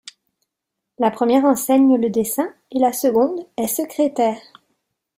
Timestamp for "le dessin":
1.97-2.51